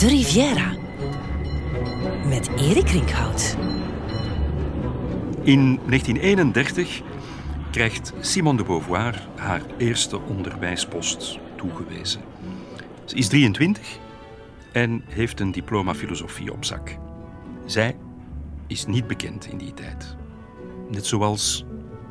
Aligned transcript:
De 0.00 0.08
Riviera 0.08 0.72
met 2.26 2.50
Erik 2.56 2.88
Rinkhout. 2.88 3.56
In 5.42 5.78
1931 5.86 7.02
krijgt 7.70 8.12
Simone 8.20 8.56
de 8.56 8.64
Beauvoir 8.64 9.28
haar 9.36 9.62
eerste 9.78 10.20
onderwijspost 10.20 11.38
toegewezen. 11.56 12.20
Ze 13.04 13.16
is 13.16 13.28
23 13.28 13.98
en 14.72 15.02
heeft 15.08 15.40
een 15.40 15.52
diploma 15.52 15.94
filosofie 15.94 16.52
op 16.52 16.64
zak. 16.64 16.96
Zij 17.66 17.96
is 18.66 18.86
niet 18.86 19.06
bekend 19.06 19.46
in 19.46 19.58
die 19.58 19.74
tijd. 19.74 20.16
Net 20.90 21.06
zoals 21.06 21.64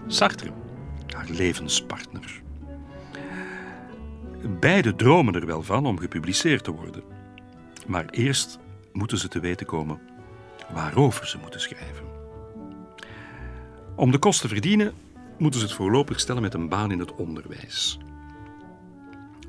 Sartre, 0.07 0.51
haar 1.07 1.27
levenspartner. 1.29 2.41
Beide 4.59 4.95
dromen 4.95 5.35
er 5.35 5.45
wel 5.45 5.63
van 5.63 5.85
om 5.85 5.99
gepubliceerd 5.99 6.63
te 6.63 6.71
worden. 6.71 7.18
Maar 7.89 8.05
eerst 8.09 8.59
moeten 8.93 9.17
ze 9.17 9.27
te 9.27 9.39
weten 9.39 9.65
komen 9.65 9.99
waarover 10.73 11.27
ze 11.27 11.37
moeten 11.37 11.61
schrijven. 11.61 12.05
Om 13.95 14.11
de 14.11 14.19
kosten 14.19 14.47
te 14.47 14.53
verdienen 14.53 14.93
moeten 15.37 15.59
ze 15.59 15.65
het 15.65 15.75
voorlopig 15.75 16.19
stellen 16.19 16.41
met 16.41 16.53
een 16.53 16.69
baan 16.69 16.91
in 16.91 16.99
het 16.99 17.15
onderwijs. 17.15 17.97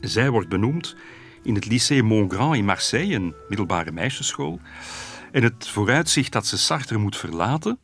Zij 0.00 0.30
wordt 0.30 0.48
benoemd 0.48 0.96
in 1.42 1.54
het 1.54 1.66
Lycée 1.66 2.02
Montgrand 2.02 2.56
in 2.56 2.64
Marseille, 2.64 3.14
een 3.14 3.34
middelbare 3.48 3.92
meisjesschool. 3.92 4.60
En 5.32 5.42
het 5.42 5.68
vooruitzicht 5.68 6.32
dat 6.32 6.46
ze 6.46 6.58
Sartre 6.58 6.98
moet 6.98 7.16
verlaten, 7.16 7.78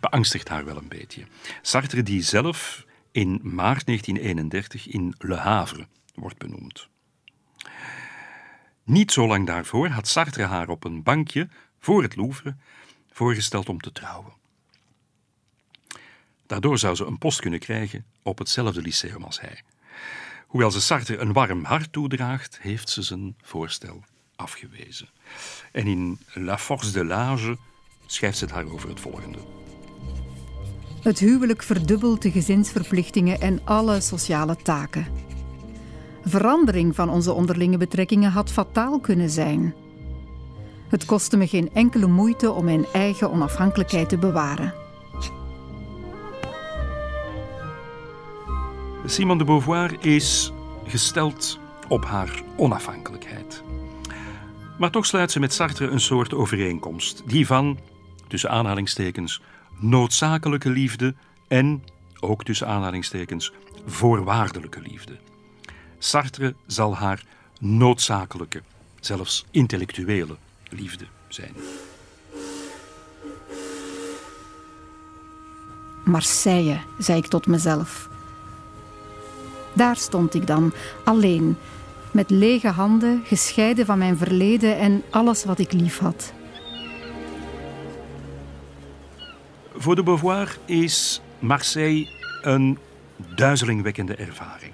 beangstigt 0.00 0.48
haar 0.48 0.64
wel 0.64 0.76
een 0.76 0.88
beetje. 0.88 1.24
Sartre 1.62 2.02
die 2.02 2.22
zelf 2.22 2.84
in 3.12 3.40
maart 3.42 3.86
1931 3.86 4.88
in 4.88 5.14
Le 5.18 5.34
Havre 5.34 5.86
wordt 6.14 6.38
benoemd. 6.38 6.88
Niet 8.88 9.12
zo 9.12 9.26
lang 9.26 9.46
daarvoor 9.46 9.88
had 9.88 10.08
Sartre 10.08 10.44
haar 10.44 10.68
op 10.68 10.84
een 10.84 11.02
bankje 11.02 11.48
voor 11.80 12.02
het 12.02 12.16
Louvre 12.16 12.56
voorgesteld 13.12 13.68
om 13.68 13.80
te 13.80 13.92
trouwen. 13.92 14.32
Daardoor 16.46 16.78
zou 16.78 16.94
ze 16.94 17.04
een 17.04 17.18
post 17.18 17.40
kunnen 17.40 17.58
krijgen 17.58 18.04
op 18.22 18.38
hetzelfde 18.38 18.82
lyceum 18.82 19.24
als 19.24 19.40
hij. 19.40 19.62
Hoewel 20.46 20.70
ze 20.70 20.80
Sartre 20.80 21.16
een 21.16 21.32
warm 21.32 21.64
hart 21.64 21.92
toedraagt, 21.92 22.58
heeft 22.60 22.88
ze 22.88 23.02
zijn 23.02 23.36
voorstel 23.42 24.04
afgewezen. 24.36 25.08
En 25.72 25.86
in 25.86 26.18
La 26.32 26.58
Force 26.58 26.92
de 26.92 27.04
l'Âge 27.04 27.60
schrijft 28.06 28.38
ze 28.38 28.46
daarover 28.46 28.88
het 28.88 29.00
volgende. 29.00 29.38
Het 31.02 31.18
huwelijk 31.18 31.62
verdubbelt 31.62 32.22
de 32.22 32.30
gezinsverplichtingen 32.30 33.40
en 33.40 33.60
alle 33.64 34.00
sociale 34.00 34.56
taken. 34.56 35.27
Verandering 36.24 36.94
van 36.94 37.10
onze 37.10 37.32
onderlinge 37.32 37.76
betrekkingen 37.76 38.30
had 38.30 38.50
fataal 38.50 39.00
kunnen 39.00 39.30
zijn. 39.30 39.74
Het 40.88 41.04
kostte 41.04 41.36
me 41.36 41.46
geen 41.46 41.70
enkele 41.72 42.06
moeite 42.06 42.52
om 42.52 42.64
mijn 42.64 42.86
eigen 42.92 43.30
onafhankelijkheid 43.30 44.08
te 44.08 44.18
bewaren. 44.18 44.74
Simone 49.04 49.38
de 49.38 49.44
Beauvoir 49.44 49.96
is 50.00 50.52
gesteld 50.84 51.58
op 51.88 52.04
haar 52.04 52.42
onafhankelijkheid. 52.56 53.62
Maar 54.78 54.90
toch 54.90 55.06
sluit 55.06 55.30
ze 55.30 55.40
met 55.40 55.52
Sartre 55.52 55.86
een 55.88 56.00
soort 56.00 56.34
overeenkomst, 56.34 57.22
die 57.26 57.46
van, 57.46 57.78
tussen 58.26 58.50
aanhalingstekens, 58.50 59.42
noodzakelijke 59.78 60.70
liefde 60.70 61.14
en, 61.48 61.82
ook 62.20 62.44
tussen 62.44 62.66
aanhalingstekens, 62.66 63.52
voorwaardelijke 63.86 64.80
liefde. 64.80 65.18
Sartre 65.98 66.54
zal 66.66 66.96
haar 66.96 67.24
noodzakelijke, 67.60 68.62
zelfs 69.00 69.44
intellectuele 69.50 70.36
liefde 70.68 71.04
zijn. 71.28 71.52
Marseille, 76.04 76.78
zei 76.98 77.18
ik 77.18 77.26
tot 77.26 77.46
mezelf. 77.46 78.08
Daar 79.72 79.96
stond 79.96 80.34
ik 80.34 80.46
dan, 80.46 80.72
alleen, 81.04 81.56
met 82.10 82.30
lege 82.30 82.68
handen, 82.68 83.22
gescheiden 83.24 83.86
van 83.86 83.98
mijn 83.98 84.16
verleden 84.16 84.78
en 84.78 85.02
alles 85.10 85.44
wat 85.44 85.58
ik 85.58 85.72
lief 85.72 85.98
had. 85.98 86.32
Voor 89.76 89.94
de 89.94 90.02
Beauvoir 90.02 90.58
is 90.64 91.20
Marseille 91.38 92.08
een 92.42 92.78
duizelingwekkende 93.34 94.14
ervaring. 94.14 94.72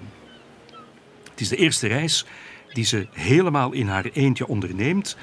Het 1.35 1.43
is 1.43 1.49
de 1.49 1.55
eerste 1.55 1.87
reis 1.87 2.25
die 2.73 2.85
ze 2.85 3.07
helemaal 3.11 3.71
in 3.71 3.87
haar 3.87 4.05
eentje 4.05 4.47
onderneemt. 4.47 5.17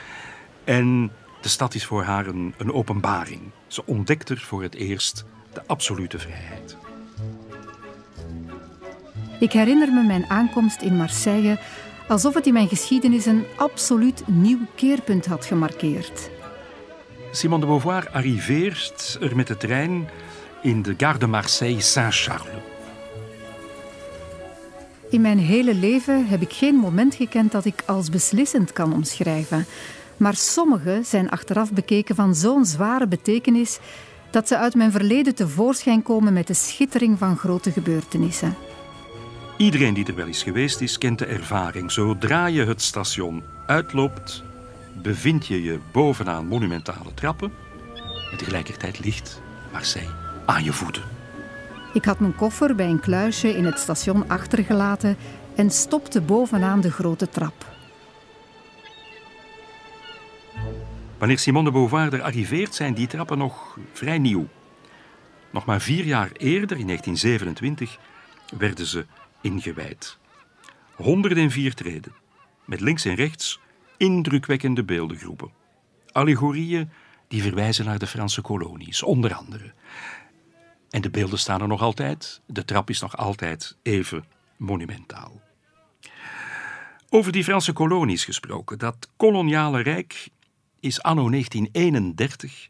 En 0.65 1.12
de 1.41 1.49
stad 1.49 1.75
is 1.75 1.84
voor 1.84 2.03
haar 2.03 2.27
een, 2.27 2.55
een 2.59 2.73
openbaring. 2.73 3.41
Ze 3.67 3.87
ontdekt 3.87 4.28
er 4.28 4.39
voor 4.39 4.62
het 4.62 4.75
eerst 4.75 5.25
de 5.53 5.62
absolute 5.67 6.19
vrijheid. 6.19 6.77
Ik 9.41 9.53
herinner 9.53 9.93
me 9.93 10.03
mijn 10.03 10.27
aankomst 10.27 10.81
in 10.81 10.97
Marseille 10.97 11.59
alsof 12.09 12.34
het 12.34 12.47
in 12.47 12.53
mijn 12.53 12.69
geschiedenis 12.69 13.27
een 13.27 13.44
absoluut 13.56 14.23
nieuw 14.27 14.67
keerpunt 14.75 15.27
had 15.27 15.47
gemarkeerd. 15.47 16.31
Simone 17.31 17.61
de 17.61 17.67
Beauvoir 17.67 18.11
arriveert 18.11 19.19
er 19.21 19.37
met 19.37 19.47
de 19.47 19.56
trein 19.56 20.09
in 20.62 20.83
de 20.83 20.94
Gare 20.97 21.19
de 21.19 21.27
Marseille 21.27 21.81
Saint-Charles. 21.81 22.72
In 25.12 25.21
mijn 25.21 25.39
hele 25.39 25.75
leven 25.75 26.27
heb 26.27 26.41
ik 26.41 26.53
geen 26.53 26.75
moment 26.75 27.15
gekend 27.15 27.53
dat 27.53 27.65
ik 27.65 27.83
als 27.87 28.11
beslissend 28.11 28.73
kan 28.73 28.93
omschrijven. 28.93 29.67
Maar 30.17 30.34
sommige 30.34 31.00
zijn 31.05 31.31
achteraf 31.31 31.73
bekeken 31.73 32.15
van 32.15 32.34
zo'n 32.34 32.65
zware 32.65 33.06
betekenis 33.06 33.78
dat 34.31 34.49
ze 34.49 34.59
uit 34.59 34.75
mijn 34.75 34.91
verleden 34.91 35.34
tevoorschijn 35.34 36.03
komen 36.03 36.33
met 36.33 36.47
de 36.47 36.55
schittering 36.55 37.19
van 37.19 37.37
grote 37.37 37.71
gebeurtenissen. 37.73 38.55
Iedereen 39.56 39.95
die 39.95 40.06
er 40.06 40.15
wel 40.15 40.27
eens 40.27 40.43
geweest 40.43 40.81
is, 40.81 40.99
kent 40.99 41.19
de 41.19 41.27
ervaring. 41.27 41.93
Zodra 41.93 42.47
je 42.47 42.65
het 42.65 42.83
station 42.83 43.43
uitloopt, 43.67 44.43
bevind 45.03 45.47
je 45.47 45.62
je 45.62 45.79
bovenaan 45.93 46.47
monumentale 46.47 47.15
trappen 47.15 47.53
en 48.31 48.39
tegelijkertijd 48.39 49.05
ligt 49.05 49.41
Marseille 49.73 50.15
aan 50.47 50.65
je 50.65 50.73
voeten. 50.73 51.22
Ik 51.93 52.05
had 52.05 52.21
mijn 52.21 52.35
koffer 52.35 52.75
bij 52.75 52.89
een 52.89 53.01
kluisje 53.01 53.57
in 53.57 53.65
het 53.65 53.79
station 53.79 54.29
achtergelaten 54.29 55.17
en 55.57 55.71
stopte 55.71 56.21
bovenaan 56.21 56.81
de 56.81 56.91
grote 56.91 57.29
trap. 57.29 57.71
Wanneer 61.19 61.39
Simone 61.39 61.65
de 61.65 61.71
Beauvoir 61.71 62.15
er 62.15 62.23
arriveert, 62.23 62.75
zijn 62.75 62.95
die 62.95 63.07
trappen 63.07 63.39
nog 63.39 63.79
vrij 63.93 64.19
nieuw. 64.19 64.47
Nog 65.51 65.65
maar 65.65 65.81
vier 65.81 66.05
jaar 66.05 66.31
eerder, 66.33 66.79
in 66.79 66.87
1927, 66.87 67.99
werden 68.59 68.87
ze 68.87 69.07
ingewijd. 69.41 70.19
104 70.95 71.75
treden, 71.75 72.13
met 72.65 72.81
links 72.81 73.05
en 73.05 73.15
rechts 73.15 73.61
indrukwekkende 73.97 74.85
beeldengroepen. 74.85 75.51
Allegorieën 76.13 76.91
die 77.29 77.43
verwijzen 77.43 77.85
naar 77.85 77.99
de 77.99 78.07
Franse 78.07 78.41
kolonies, 78.41 79.03
onder 79.03 79.35
andere. 79.35 79.73
En 80.93 81.01
de 81.01 81.11
beelden 81.11 81.39
staan 81.39 81.61
er 81.61 81.69
nog 81.69 81.83
altijd. 81.83 82.41
De 82.47 82.65
trap 82.65 82.91
is 82.91 83.01
nog 83.01 83.17
altijd 83.17 83.77
even 83.83 84.25
monumentaal. 84.57 85.41
Over 87.09 87.33
die 87.33 87.45
Franse 87.45 87.73
kolonies 87.73 88.25
gesproken. 88.25 88.79
Dat 88.79 89.09
koloniale 89.17 89.83
rijk 89.83 90.29
is 90.81 91.03
anno 91.03 91.31
1931 91.31 92.69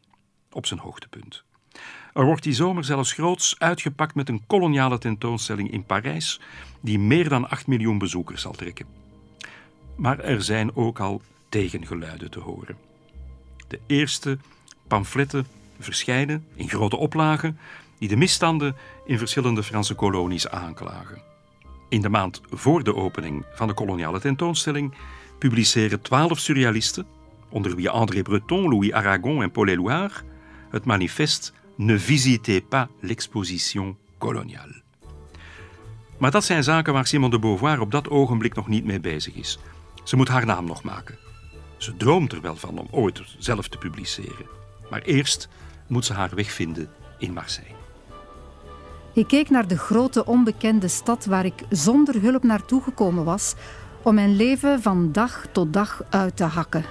op 0.51 0.65
zijn 0.65 0.79
hoogtepunt. 0.79 1.43
Er 2.13 2.25
wordt 2.25 2.43
die 2.43 2.53
zomer 2.53 2.83
zelfs 2.83 3.11
groots 3.11 3.55
uitgepakt 3.59 4.15
met 4.15 4.29
een 4.29 4.43
koloniale 4.47 4.97
tentoonstelling 4.97 5.71
in 5.71 5.85
Parijs, 5.85 6.39
die 6.81 6.99
meer 6.99 7.29
dan 7.29 7.49
8 7.49 7.67
miljoen 7.67 7.97
bezoekers 7.97 8.41
zal 8.41 8.53
trekken. 8.53 8.85
Maar 9.95 10.19
er 10.19 10.43
zijn 10.43 10.75
ook 10.75 10.99
al 10.99 11.21
tegengeluiden 11.49 12.31
te 12.31 12.39
horen. 12.39 12.77
De 13.67 13.79
eerste 13.87 14.37
pamfletten 14.87 15.47
verschijnen 15.79 16.45
in 16.55 16.69
grote 16.69 16.97
oplagen 16.97 17.57
die 17.99 18.07
de 18.07 18.15
misstanden 18.15 18.75
in 19.05 19.17
verschillende 19.17 19.63
Franse 19.63 19.93
kolonies 19.93 20.47
aanklagen. 20.47 21.21
In 21.89 22.01
de 22.01 22.09
maand 22.09 22.41
voor 22.49 22.83
de 22.83 22.95
opening 22.95 23.45
van 23.53 23.67
de 23.67 23.73
koloniale 23.73 24.19
tentoonstelling 24.19 24.93
publiceren 25.39 26.01
twaalf 26.01 26.39
surrealisten, 26.39 27.05
onder 27.49 27.75
wie 27.75 27.89
André 27.89 28.21
Breton, 28.21 28.69
Louis 28.69 28.91
Aragon 28.91 29.41
en 29.41 29.51
Paul 29.51 29.67
Éluard, 29.67 30.23
het 30.69 30.85
manifest 30.85 31.53
Ne 31.75 31.99
visitez 31.99 32.61
pas 32.69 32.87
l'exposition 32.99 33.97
coloniale. 34.17 34.81
Maar 36.17 36.31
dat 36.31 36.43
zijn 36.43 36.63
zaken 36.63 36.93
waar 36.93 37.07
Simone 37.07 37.31
de 37.31 37.39
Beauvoir 37.39 37.79
op 37.79 37.91
dat 37.91 38.09
ogenblik 38.09 38.55
nog 38.55 38.67
niet 38.67 38.85
mee 38.85 38.99
bezig 38.99 39.33
is. 39.33 39.59
Ze 40.03 40.15
moet 40.15 40.27
haar 40.27 40.45
naam 40.45 40.65
nog 40.65 40.83
maken. 40.83 41.17
Ze 41.77 41.97
droomt 41.97 42.31
er 42.31 42.41
wel 42.41 42.55
van 42.55 42.77
om 42.77 42.87
ooit 42.91 43.21
zelf 43.37 43.67
te 43.67 43.77
publiceren. 43.77 44.45
Maar 44.89 45.01
eerst 45.01 45.49
moet 45.87 46.05
ze 46.05 46.13
haar 46.13 46.35
weg 46.35 46.51
vinden 46.51 46.89
in 47.17 47.33
Marseille. 47.33 47.82
Ik 49.13 49.27
keek 49.27 49.49
naar 49.49 49.67
de 49.67 49.77
grote 49.77 50.25
onbekende 50.25 50.87
stad 50.87 51.25
waar 51.25 51.45
ik 51.45 51.63
zonder 51.69 52.21
hulp 52.21 52.43
naartoe 52.43 52.81
gekomen 52.81 53.23
was 53.23 53.55
om 54.03 54.15
mijn 54.15 54.35
leven 54.35 54.81
van 54.81 55.11
dag 55.11 55.45
tot 55.51 55.73
dag 55.73 56.03
uit 56.09 56.37
te 56.37 56.43
hakken. 56.43 56.85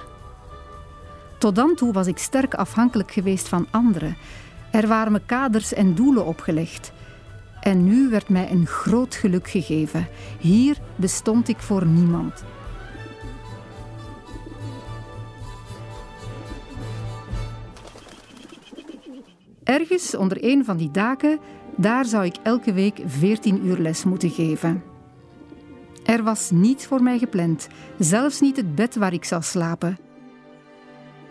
Tot 1.37 1.55
dan 1.55 1.75
toe 1.75 1.93
was 1.93 2.07
ik 2.07 2.17
sterk 2.17 2.53
afhankelijk 2.53 3.11
geweest 3.11 3.47
van 3.47 3.67
anderen. 3.71 4.17
Er 4.71 4.87
waren 4.87 5.11
me 5.11 5.21
kaders 5.25 5.73
en 5.73 5.95
doelen 5.95 6.25
opgelegd. 6.25 6.91
En 7.59 7.83
nu 7.83 8.09
werd 8.09 8.29
mij 8.29 8.51
een 8.51 8.67
groot 8.67 9.15
geluk 9.15 9.49
gegeven. 9.49 10.07
Hier 10.39 10.77
bestond 10.95 11.47
ik 11.47 11.57
voor 11.57 11.85
niemand. 11.85 12.43
Ergens 19.63 20.15
onder 20.15 20.43
een 20.43 20.65
van 20.65 20.77
die 20.77 20.91
daken, 20.91 21.39
daar 21.75 22.05
zou 22.05 22.25
ik 22.25 22.35
elke 22.43 22.73
week 22.73 23.01
14 23.05 23.65
uur 23.65 23.77
les 23.77 24.03
moeten 24.03 24.29
geven. 24.29 24.83
Er 26.05 26.23
was 26.23 26.51
niets 26.51 26.85
voor 26.85 27.03
mij 27.03 27.17
gepland, 27.17 27.67
zelfs 27.99 28.39
niet 28.39 28.57
het 28.57 28.75
bed 28.75 28.95
waar 28.95 29.13
ik 29.13 29.23
zou 29.23 29.41
slapen. 29.41 29.97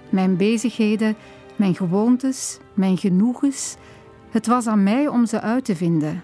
Mijn 0.09 0.37
bezigheden, 0.37 1.17
mijn 1.57 1.75
gewoontes, 1.75 2.59
mijn 2.75 2.99
genoegens, 2.99 3.77
het 4.31 4.47
was 4.47 4.67
aan 4.67 4.83
mij 4.83 5.09
om 5.09 5.27
ze 5.27 5.41
uit 5.41 5.65
te 5.65 5.77
vinden. 5.77 6.23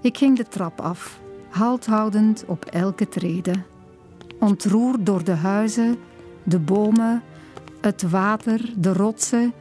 Ik 0.00 0.16
ging 0.16 0.36
de 0.36 0.48
trap 0.48 0.80
af, 0.80 1.20
halt 1.50 1.86
houdend 1.86 2.44
op 2.46 2.64
elke 2.64 3.08
trede. 3.08 3.52
Ontroerd 4.40 5.06
door 5.06 5.24
de 5.24 5.34
huizen, 5.34 5.96
de 6.42 6.58
bomen, 6.58 7.22
het 7.80 8.10
water, 8.10 8.72
de 8.76 8.92
rotsen, 8.92 9.52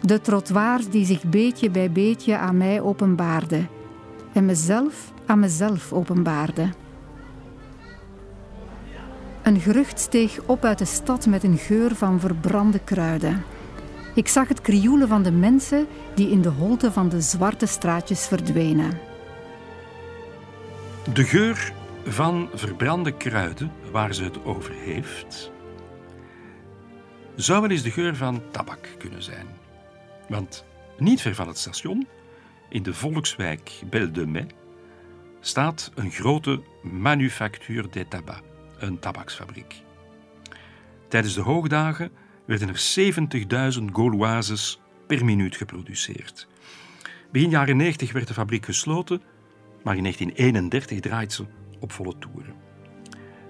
de 0.00 0.20
trottoirs 0.20 0.88
die 0.88 1.04
zich 1.04 1.22
beetje 1.24 1.70
bij 1.70 1.90
beetje 1.92 2.36
aan 2.36 2.56
mij 2.56 2.80
openbaarden 2.80 3.68
en 4.32 4.44
mezelf 4.44 5.12
aan 5.26 5.40
mezelf 5.40 5.92
openbaarde. 5.92 6.68
Een 9.42 9.60
gerucht 9.60 9.98
steeg 9.98 10.40
op 10.46 10.64
uit 10.64 10.78
de 10.78 10.84
stad 10.84 11.26
met 11.26 11.44
een 11.44 11.58
geur 11.58 11.94
van 11.94 12.20
verbrande 12.20 12.78
kruiden. 12.78 13.44
Ik 14.14 14.28
zag 14.28 14.48
het 14.48 14.60
krioelen 14.60 15.08
van 15.08 15.22
de 15.22 15.32
mensen 15.32 15.86
die 16.14 16.30
in 16.30 16.42
de 16.42 16.48
holte 16.48 16.92
van 16.92 17.08
de 17.08 17.20
zwarte 17.20 17.66
straatjes 17.66 18.26
verdwenen. 18.26 18.98
De 21.12 21.24
geur 21.24 21.72
van 22.06 22.48
verbrande 22.54 23.12
kruiden, 23.12 23.72
waar 23.90 24.14
ze 24.14 24.24
het 24.24 24.44
over 24.44 24.72
heeft, 24.72 25.50
zou 27.34 27.60
wel 27.60 27.70
eens 27.70 27.82
de 27.82 27.90
geur 27.90 28.16
van 28.16 28.42
tabak 28.50 28.88
kunnen 28.98 29.22
zijn. 29.22 29.46
Want 30.28 30.64
niet 30.98 31.20
ver 31.20 31.34
van 31.34 31.48
het 31.48 31.58
station, 31.58 32.06
in 32.68 32.82
de 32.82 32.94
volkswijk 32.94 33.80
Belle 33.90 34.10
de 34.10 34.26
Mai, 34.26 34.46
staat 35.40 35.90
een 35.94 36.10
grote 36.10 36.62
Manufacture 36.82 37.88
des 37.88 38.04
Tabac, 38.08 38.42
een 38.78 38.98
tabaksfabriek. 38.98 39.82
Tijdens 41.08 41.34
de 41.34 41.40
hoogdagen 41.40 42.10
werden 42.44 42.68
er 42.68 43.74
70.000 43.78 43.84
Gauloises 43.92 44.80
per 45.06 45.24
minuut 45.24 45.56
geproduceerd. 45.56 46.48
Begin 47.32 47.50
jaren 47.50 47.76
90 47.76 48.12
werd 48.12 48.28
de 48.28 48.34
fabriek 48.34 48.64
gesloten, 48.64 49.22
maar 49.82 49.96
in 49.96 50.02
1931 50.02 51.00
draait 51.00 51.32
ze 51.32 51.44
op 51.80 51.92
volle 51.92 52.18
toeren. 52.18 52.54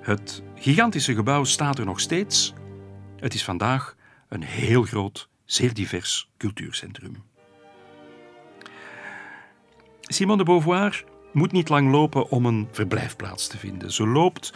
Het 0.01 0.43
gigantische 0.55 1.15
gebouw 1.15 1.45
staat 1.45 1.79
er 1.79 1.85
nog 1.85 2.01
steeds. 2.01 2.53
Het 3.17 3.35
is 3.35 3.45
vandaag 3.45 3.97
een 4.29 4.43
heel 4.43 4.83
groot, 4.83 5.29
zeer 5.47 5.75
divers 5.75 6.31
cultuurcentrum. 6.37 7.25
Simone 10.01 10.39
de 10.39 10.45
Beauvoir 10.45 11.05
moet 11.33 11.53
niet 11.53 11.69
lang 11.69 11.91
lopen 11.91 12.31
om 12.31 12.47
een 12.47 12.69
verblijfplaats 12.73 13.47
te 13.47 13.59
vinden. 13.59 13.93
Ze 13.93 14.07
loopt 14.07 14.53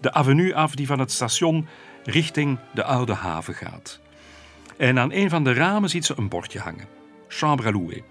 de 0.00 0.12
avenue 0.12 0.54
af 0.54 0.74
die 0.74 0.86
van 0.86 0.98
het 0.98 1.10
station 1.10 1.66
richting 2.04 2.58
de 2.74 2.84
Oude 2.84 3.14
Haven 3.14 3.54
gaat. 3.54 4.00
En 4.76 4.98
aan 4.98 5.12
een 5.12 5.30
van 5.30 5.44
de 5.44 5.52
ramen 5.52 5.90
ziet 5.90 6.04
ze 6.04 6.14
een 6.16 6.28
bordje 6.28 6.58
hangen. 6.58 6.88
Chambre 7.28 7.68
à 7.68 7.72
louer. 7.72 8.02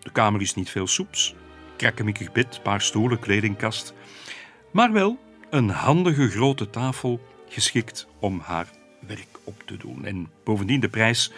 De 0.00 0.10
kamer 0.10 0.40
is 0.40 0.54
niet 0.54 0.70
veel 0.70 0.86
soeps. 0.86 1.34
Krakkemikkig 1.76 2.32
bed, 2.32 2.60
paar 2.62 2.80
stoelen, 2.80 3.18
kledingkast. 3.18 3.94
Maar 4.72 4.92
wel 4.92 5.18
een 5.50 5.68
handige 5.68 6.28
grote 6.28 6.70
tafel 6.70 7.20
geschikt 7.48 8.06
om 8.20 8.40
haar 8.40 8.70
werk 9.06 9.37
op 9.48 9.62
te 9.66 9.76
doen. 9.76 10.04
En 10.04 10.30
bovendien 10.44 10.80
de 10.80 10.88
prijs 10.88 11.32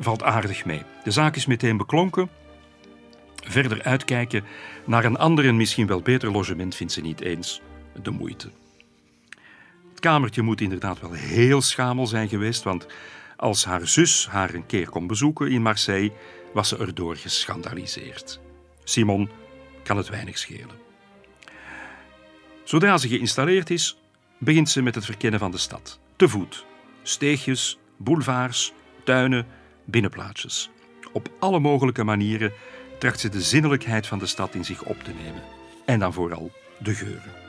valt 0.00 0.22
aardig 0.22 0.64
mee. 0.64 0.82
De 1.04 1.10
zaak 1.10 1.36
is 1.36 1.46
meteen 1.46 1.76
beklonken. 1.76 2.28
Verder 3.44 3.82
uitkijken 3.82 4.44
naar 4.86 5.04
een 5.04 5.16
ander 5.16 5.46
en 5.46 5.56
misschien 5.56 5.86
wel 5.86 6.00
beter 6.00 6.30
logement 6.30 6.74
vindt 6.74 6.92
ze 6.92 7.00
niet 7.00 7.20
eens 7.20 7.60
de 8.02 8.10
moeite. 8.10 8.50
Het 9.90 10.00
kamertje 10.00 10.42
moet 10.42 10.60
inderdaad 10.60 11.00
wel 11.00 11.12
heel 11.12 11.60
schamel 11.60 12.06
zijn 12.06 12.28
geweest, 12.28 12.62
want 12.62 12.86
als 13.36 13.64
haar 13.64 13.86
zus 13.86 14.28
haar 14.28 14.54
een 14.54 14.66
keer 14.66 14.88
kon 14.88 15.06
bezoeken 15.06 15.50
in 15.50 15.62
Marseille, 15.62 16.12
was 16.52 16.68
ze 16.68 16.78
erdoor 16.78 17.16
geschandaliseerd. 17.16 18.40
Simon 18.84 19.30
kan 19.82 19.96
het 19.96 20.08
weinig 20.08 20.38
schelen. 20.38 20.80
Zodra 22.64 22.98
ze 22.98 23.08
geïnstalleerd 23.08 23.70
is, 23.70 23.96
begint 24.38 24.70
ze 24.70 24.82
met 24.82 24.94
het 24.94 25.04
verkennen 25.04 25.40
van 25.40 25.50
de 25.50 25.58
stad. 25.58 25.98
Te 26.16 26.28
voet. 26.28 26.64
Steegjes, 27.02 27.78
boulevards, 27.96 28.72
tuinen, 29.04 29.46
binnenplaatsjes. 29.84 30.70
Op 31.12 31.28
alle 31.38 31.60
mogelijke 31.60 32.04
manieren 32.04 32.52
tracht 32.98 33.20
ze 33.20 33.28
de 33.28 33.40
zinnelijkheid 33.40 34.06
van 34.06 34.18
de 34.18 34.26
stad 34.26 34.54
in 34.54 34.64
zich 34.64 34.84
op 34.84 35.02
te 35.02 35.10
nemen. 35.10 35.42
En 35.84 35.98
dan 35.98 36.12
vooral 36.12 36.50
de 36.78 36.94
geuren. 36.94 37.40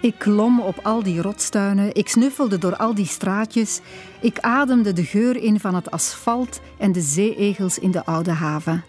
Ik 0.00 0.14
klom 0.18 0.60
op 0.60 0.78
al 0.82 1.02
die 1.02 1.22
rotstuinen, 1.22 1.94
ik 1.94 2.08
snuffelde 2.08 2.58
door 2.58 2.76
al 2.76 2.94
die 2.94 3.06
straatjes, 3.06 3.80
ik 4.20 4.38
ademde 4.38 4.92
de 4.92 5.04
geur 5.04 5.36
in 5.36 5.60
van 5.60 5.74
het 5.74 5.90
asfalt 5.90 6.60
en 6.78 6.92
de 6.92 7.00
zeeegels 7.00 7.78
in 7.78 7.90
de 7.90 8.04
oude 8.04 8.30
haven. 8.30 8.84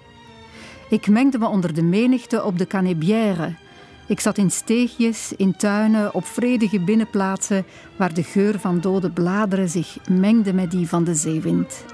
Ik 0.90 1.08
mengde 1.08 1.38
me 1.38 1.48
onder 1.48 1.74
de 1.74 1.84
menigte 1.84 2.44
op 2.44 2.58
de 2.58 2.68
Canebière. 2.68 3.56
Ik 4.07 4.19
zat 4.19 4.38
in 4.38 4.52
steegjes, 4.52 5.34
in 5.38 5.56
tuinen, 5.56 6.13
op 6.13 6.25
vredige 6.25 6.80
binnenplaatsen 6.80 7.66
waar 7.98 8.13
de 8.13 8.24
geur 8.24 8.60
van 8.60 8.81
dode 8.81 9.12
bladeren 9.12 9.69
zich 9.69 9.98
mengde 10.10 10.54
met 10.54 10.72
die 10.72 10.88
van 10.88 11.04
de 11.04 11.16
zeewind. 11.16 11.86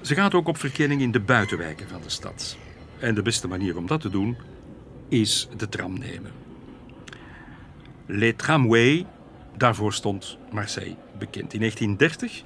Ze 0.00 0.14
gaat 0.14 0.34
ook 0.34 0.48
op 0.48 0.56
verkenning 0.56 1.00
in 1.00 1.10
de 1.10 1.20
buitenwijken 1.20 1.88
van 1.88 2.02
de 2.02 2.10
stad. 2.10 2.56
En 2.98 3.14
de 3.14 3.22
beste 3.22 3.48
manier 3.48 3.76
om 3.76 3.86
dat 3.86 4.00
te 4.00 4.10
doen 4.10 4.36
is 5.08 5.48
de 5.56 5.68
tram 5.68 5.98
nemen. 5.98 6.32
Les 8.06 8.32
Tramways, 8.36 9.04
daarvoor 9.56 9.92
stond 9.92 10.38
Marseille 10.52 10.96
bekend. 11.18 11.52
In 11.52 11.58
1930, 11.58 12.42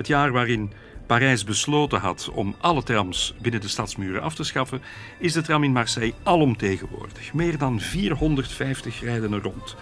het 0.00 0.08
jaar 0.08 0.32
waarin 0.32 0.72
Parijs 1.06 1.44
besloten 1.44 2.00
had 2.00 2.30
om 2.32 2.54
alle 2.60 2.82
trams 2.82 3.34
binnen 3.40 3.60
de 3.60 3.68
stadsmuren 3.68 4.22
af 4.22 4.34
te 4.34 4.44
schaffen, 4.44 4.82
is 5.18 5.32
de 5.32 5.42
tram 5.42 5.64
in 5.64 5.72
Marseille 5.72 6.14
alomtegenwoordig. 6.22 7.32
Meer 7.32 7.58
dan 7.58 7.80
450 7.80 9.00
rijden 9.00 9.32
er 9.32 9.42
rond. 9.42 9.76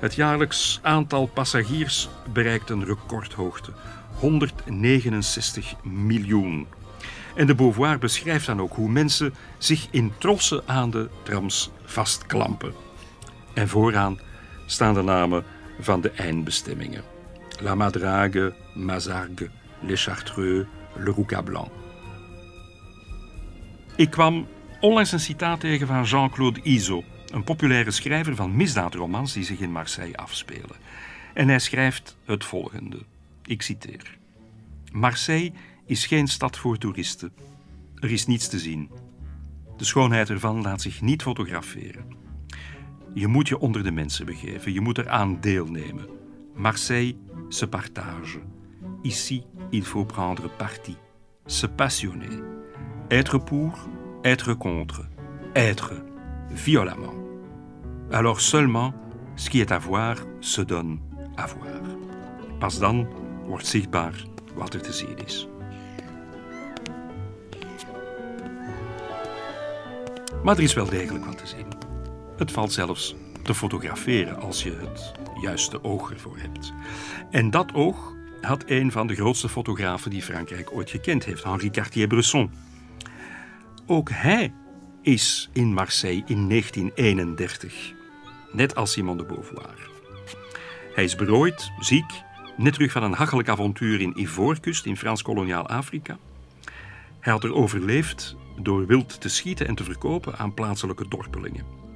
Het 0.00 0.14
jaarlijks 0.14 0.80
aantal 0.82 1.26
passagiers 1.26 2.08
bereikt 2.32 2.70
een 2.70 2.84
recordhoogte. 2.84 3.72
169 4.14 5.74
miljoen. 5.82 6.66
En 7.34 7.46
de 7.46 7.54
Beauvoir 7.54 7.98
beschrijft 7.98 8.46
dan 8.46 8.60
ook 8.60 8.74
hoe 8.74 8.90
mensen 8.90 9.34
zich 9.58 9.88
in 9.90 10.12
trossen 10.18 10.62
aan 10.66 10.90
de 10.90 11.08
trams 11.22 11.70
vastklampen. 11.84 12.72
En 13.54 13.68
vooraan 13.68 14.20
staan 14.66 14.94
de 14.94 15.02
namen 15.02 15.44
van 15.80 16.00
de 16.00 16.10
eindbestemmingen. 16.10 17.17
La 17.60 17.74
Madrague, 17.74 18.54
Mazargues, 18.74 19.50
Les 19.80 19.96
Chartreux, 19.96 20.66
Le 20.96 21.10
Roucablanc. 21.10 21.70
Ik 23.96 24.10
kwam 24.10 24.46
onlangs 24.80 25.12
een 25.12 25.20
citaat 25.20 25.60
tegen 25.60 25.86
van 25.86 26.04
Jean-Claude 26.04 26.60
Iso, 26.62 27.04
een 27.32 27.44
populaire 27.44 27.90
schrijver 27.90 28.34
van 28.34 28.56
misdaadromans 28.56 29.32
die 29.32 29.44
zich 29.44 29.58
in 29.58 29.72
Marseille 29.72 30.16
afspelen. 30.16 30.76
En 31.34 31.48
hij 31.48 31.58
schrijft 31.58 32.16
het 32.24 32.44
volgende. 32.44 32.98
Ik 33.44 33.62
citeer. 33.62 34.18
Marseille 34.92 35.52
is 35.86 36.06
geen 36.06 36.26
stad 36.26 36.56
voor 36.56 36.78
toeristen. 36.78 37.32
Er 37.94 38.10
is 38.10 38.26
niets 38.26 38.48
te 38.48 38.58
zien. 38.58 38.90
De 39.76 39.84
schoonheid 39.84 40.30
ervan 40.30 40.62
laat 40.62 40.82
zich 40.82 41.00
niet 41.00 41.22
fotograferen. 41.22 42.16
Je 43.14 43.26
moet 43.26 43.48
je 43.48 43.58
onder 43.58 43.82
de 43.82 43.90
mensen 43.90 44.26
begeven, 44.26 44.72
je 44.72 44.80
moet 44.80 44.98
eraan 44.98 45.40
deelnemen. 45.40 46.08
Marseille 46.54 47.16
se 47.50 47.66
partage. 47.66 48.40
Ici, 49.04 49.46
il 49.72 49.84
faut 49.84 50.04
prendre 50.04 50.48
parti, 50.48 50.96
se 51.46 51.66
passionner. 51.66 52.42
Être 53.10 53.38
pour, 53.38 53.88
être 54.24 54.54
contre, 54.54 55.06
être 55.54 55.94
violemment. 56.50 57.14
Alors 58.12 58.40
seulement 58.40 58.94
ce 59.36 59.50
qui 59.50 59.60
est 59.60 59.72
à 59.72 59.78
voir 59.78 60.16
se 60.40 60.62
donne 60.62 60.98
à 61.36 61.46
voir. 61.46 61.82
Pas 62.60 62.78
dan 62.78 63.06
wordt 63.46 63.66
zichtbaar 63.66 64.12
wat 64.54 64.74
er 64.74 64.82
te 64.82 64.92
zien 64.92 65.18
is. 65.24 65.48
Maar 70.42 70.56
er 70.56 70.62
is 70.62 70.74
wel 70.74 70.88
degelijk 70.88 71.24
wat 71.24 71.38
te 71.38 71.46
zien. 71.46 71.66
Het 72.36 72.50
valt 72.52 72.72
zelfs 72.72 73.16
te 73.48 73.54
fotograferen 73.54 74.40
als 74.40 74.62
je 74.62 74.76
het 74.80 75.12
juiste 75.40 75.84
oog 75.84 76.10
ervoor 76.10 76.36
hebt. 76.38 76.72
En 77.30 77.50
dat 77.50 77.74
oog 77.74 78.14
had 78.40 78.64
een 78.66 78.92
van 78.92 79.06
de 79.06 79.14
grootste 79.14 79.48
fotografen 79.48 80.10
die 80.10 80.22
Frankrijk 80.22 80.72
ooit 80.72 80.90
gekend 80.90 81.24
heeft, 81.24 81.44
Henri 81.44 81.70
Cartier-Bresson. 81.70 82.50
Ook 83.86 84.10
hij 84.10 84.52
is 85.02 85.50
in 85.52 85.72
Marseille 85.72 86.22
in 86.26 86.48
1931, 86.48 87.92
net 88.52 88.74
als 88.74 88.92
Simon 88.92 89.16
de 89.16 89.24
Beauvoir. 89.24 89.90
Hij 90.94 91.04
is 91.04 91.14
berooid, 91.14 91.70
ziek, 91.78 92.12
net 92.56 92.72
terug 92.72 92.92
van 92.92 93.02
een 93.02 93.12
hachelijk 93.12 93.48
avontuur 93.48 94.00
in 94.00 94.20
Ivoorkust 94.20 94.86
in 94.86 94.96
Frans-koloniaal 94.96 95.68
Afrika. 95.68 96.18
Hij 97.20 97.32
had 97.32 97.44
er 97.44 97.54
overleefd 97.54 98.36
door 98.62 98.86
wild 98.86 99.20
te 99.20 99.28
schieten 99.28 99.66
en 99.66 99.74
te 99.74 99.84
verkopen 99.84 100.38
aan 100.38 100.54
plaatselijke 100.54 101.08
dorpelingen. 101.08 101.87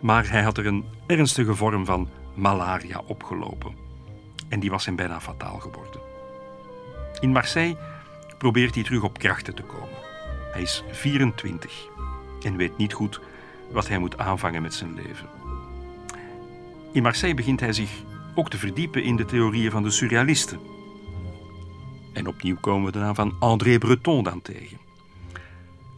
Maar 0.00 0.30
hij 0.30 0.42
had 0.42 0.58
er 0.58 0.66
een 0.66 0.84
ernstige 1.06 1.54
vorm 1.54 1.84
van 1.84 2.08
malaria 2.34 3.02
opgelopen. 3.06 3.74
En 4.48 4.60
die 4.60 4.70
was 4.70 4.86
hem 4.86 4.96
bijna 4.96 5.20
fataal 5.20 5.58
geworden. 5.58 6.00
In 7.20 7.32
Marseille 7.32 7.76
probeert 8.38 8.74
hij 8.74 8.84
terug 8.84 9.02
op 9.02 9.18
krachten 9.18 9.54
te 9.54 9.62
komen. 9.62 9.98
Hij 10.52 10.62
is 10.62 10.84
24 10.90 11.88
en 12.42 12.56
weet 12.56 12.76
niet 12.76 12.92
goed 12.92 13.20
wat 13.70 13.88
hij 13.88 13.98
moet 13.98 14.18
aanvangen 14.18 14.62
met 14.62 14.74
zijn 14.74 14.94
leven. 14.94 15.28
In 16.92 17.02
Marseille 17.02 17.34
begint 17.34 17.60
hij 17.60 17.72
zich 17.72 17.90
ook 18.34 18.50
te 18.50 18.58
verdiepen 18.58 19.02
in 19.02 19.16
de 19.16 19.24
theorieën 19.24 19.70
van 19.70 19.82
de 19.82 19.90
surrealisten. 19.90 20.58
En 22.12 22.26
opnieuw 22.26 22.56
komen 22.60 22.84
we 22.84 22.92
de 22.92 22.98
naam 22.98 23.14
van 23.14 23.36
André 23.38 23.78
Breton 23.78 24.22
dan 24.24 24.42
tegen. 24.42 24.87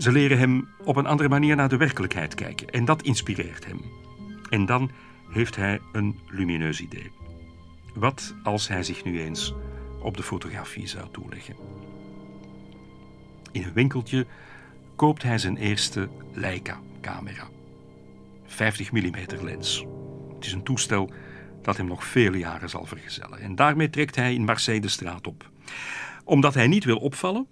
Ze 0.00 0.12
leren 0.12 0.38
hem 0.38 0.68
op 0.84 0.96
een 0.96 1.06
andere 1.06 1.28
manier 1.28 1.56
naar 1.56 1.68
de 1.68 1.76
werkelijkheid 1.76 2.34
kijken 2.34 2.68
en 2.68 2.84
dat 2.84 3.02
inspireert 3.02 3.66
hem. 3.66 3.80
En 4.50 4.66
dan 4.66 4.90
heeft 5.30 5.56
hij 5.56 5.80
een 5.92 6.18
lumineus 6.28 6.80
idee. 6.80 7.10
Wat 7.94 8.34
als 8.42 8.68
hij 8.68 8.82
zich 8.82 9.04
nu 9.04 9.20
eens 9.20 9.54
op 10.02 10.16
de 10.16 10.22
fotografie 10.22 10.86
zou 10.86 11.08
toeleggen? 11.12 11.54
In 13.52 13.62
een 13.62 13.72
winkeltje 13.72 14.26
koopt 14.96 15.22
hij 15.22 15.38
zijn 15.38 15.56
eerste 15.56 16.08
Leica-camera. 16.32 17.48
50 18.46 18.92
mm 18.92 19.16
lens. 19.42 19.84
Het 20.34 20.44
is 20.44 20.52
een 20.52 20.62
toestel 20.62 21.12
dat 21.62 21.76
hem 21.76 21.86
nog 21.86 22.04
vele 22.04 22.38
jaren 22.38 22.70
zal 22.70 22.84
vergezellen. 22.84 23.40
En 23.40 23.54
daarmee 23.54 23.90
trekt 23.90 24.16
hij 24.16 24.34
in 24.34 24.44
Marseille 24.44 24.80
de 24.80 24.88
straat 24.88 25.26
op. 25.26 25.50
Omdat 26.24 26.54
hij 26.54 26.66
niet 26.66 26.84
wil 26.84 26.98
opvallen, 26.98 27.46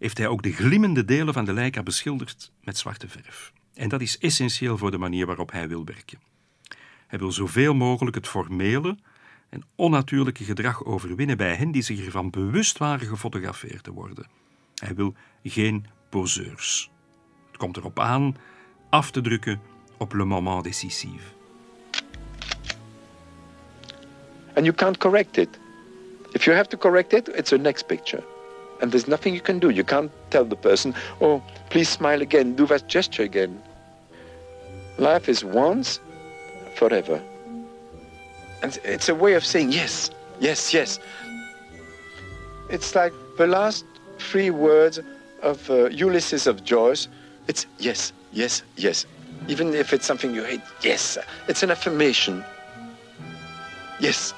heeft 0.00 0.18
hij 0.18 0.26
ook 0.26 0.42
de 0.42 0.52
glimmende 0.52 1.04
delen 1.04 1.34
van 1.34 1.44
de 1.44 1.52
Leica 1.52 1.82
beschilderd 1.82 2.52
met 2.64 2.78
zwarte 2.78 3.08
verf. 3.08 3.52
En 3.74 3.88
dat 3.88 4.00
is 4.00 4.18
essentieel 4.18 4.78
voor 4.78 4.90
de 4.90 4.98
manier 4.98 5.26
waarop 5.26 5.52
hij 5.52 5.68
wil 5.68 5.84
werken. 5.84 6.18
Hij 7.06 7.18
wil 7.18 7.32
zoveel 7.32 7.74
mogelijk 7.74 8.16
het 8.16 8.28
formele 8.28 8.96
en 9.48 9.62
onnatuurlijke 9.74 10.44
gedrag 10.44 10.84
overwinnen 10.84 11.36
bij 11.36 11.54
hen 11.54 11.70
die 11.70 11.82
zich 11.82 12.04
ervan 12.04 12.30
bewust 12.30 12.78
waren 12.78 13.06
gefotografeerd 13.06 13.82
te 13.82 13.92
worden. 13.92 14.26
Hij 14.74 14.94
wil 14.94 15.14
geen 15.42 15.86
poseurs. 16.08 16.90
Het 17.46 17.56
komt 17.56 17.76
erop 17.76 17.98
aan 17.98 18.36
af 18.90 19.10
te 19.10 19.20
drukken 19.20 19.60
op 19.96 20.12
le 20.12 20.24
moment 20.24 20.64
décisif. 20.64 21.34
And 24.54 24.64
you 24.64 24.72
can't 24.72 24.96
correct 24.96 25.36
it. 25.36 25.58
If 26.32 26.44
you 26.44 26.56
have 26.56 26.68
to 26.68 26.78
correct 26.78 27.12
it, 27.12 27.28
it's 27.28 27.50
the 27.50 27.58
next 27.58 27.86
picture. 27.86 28.29
And 28.80 28.92
there's 28.92 29.06
nothing 29.06 29.34
you 29.34 29.40
can 29.40 29.58
do. 29.58 29.70
You 29.70 29.84
can't 29.84 30.10
tell 30.30 30.44
the 30.44 30.56
person, 30.56 30.94
oh, 31.20 31.42
please 31.68 31.88
smile 31.88 32.22
again, 32.22 32.56
do 32.56 32.66
that 32.66 32.88
gesture 32.88 33.22
again. 33.22 33.62
Life 34.98 35.28
is 35.28 35.44
once, 35.44 36.00
forever. 36.76 37.20
And 38.62 38.78
it's 38.84 39.08
a 39.08 39.14
way 39.14 39.34
of 39.34 39.44
saying 39.44 39.72
yes, 39.72 40.10
yes, 40.40 40.72
yes. 40.74 40.98
It's 42.70 42.94
like 42.94 43.12
the 43.36 43.46
last 43.46 43.84
three 44.18 44.50
words 44.50 45.00
of 45.42 45.70
uh, 45.70 45.88
Ulysses 45.88 46.46
of 46.46 46.64
Joyce. 46.64 47.08
It's 47.48 47.66
yes, 47.78 48.12
yes, 48.32 48.62
yes. 48.76 49.06
Even 49.48 49.74
if 49.74 49.92
it's 49.92 50.06
something 50.06 50.34
you 50.34 50.44
hate, 50.44 50.60
yes. 50.82 51.18
It's 51.48 51.62
an 51.62 51.70
affirmation. 51.70 52.44
Yes. 53.98 54.34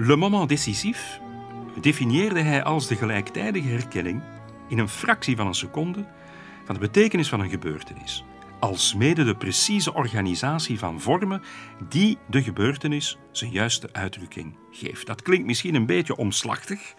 Le 0.00 0.16
moment 0.16 0.48
décisif 0.48 1.20
definieerde 1.80 2.40
hij 2.40 2.62
als 2.62 2.86
de 2.86 2.96
gelijktijdige 2.96 3.68
herkenning 3.68 4.22
in 4.68 4.78
een 4.78 4.88
fractie 4.88 5.36
van 5.36 5.46
een 5.46 5.54
seconde 5.54 6.06
van 6.64 6.74
de 6.74 6.80
betekenis 6.80 7.28
van 7.28 7.40
een 7.40 7.50
gebeurtenis, 7.50 8.24
alsmede 8.58 9.24
de 9.24 9.36
precieze 9.36 9.94
organisatie 9.94 10.78
van 10.78 11.00
vormen 11.00 11.42
die 11.88 12.18
de 12.26 12.42
gebeurtenis 12.42 13.18
zijn 13.32 13.50
juiste 13.50 13.88
uitdrukking 13.92 14.56
geeft. 14.70 15.06
Dat 15.06 15.22
klinkt 15.22 15.46
misschien 15.46 15.74
een 15.74 15.86
beetje 15.86 16.16
omslachtig, 16.16 16.94